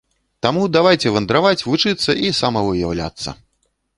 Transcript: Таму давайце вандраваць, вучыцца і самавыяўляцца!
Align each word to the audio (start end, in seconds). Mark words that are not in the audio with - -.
Таму 0.45 0.63
давайце 0.75 1.11
вандраваць, 1.17 1.65
вучыцца 1.67 2.11
і 2.29 2.33
самавыяўляцца! 2.41 3.29